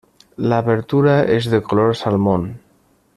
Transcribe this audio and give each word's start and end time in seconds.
La 0.37 0.57
abertura 0.57 1.21
es 1.25 1.45
de 1.51 1.61
color 1.61 1.95
salmón. 1.95 2.59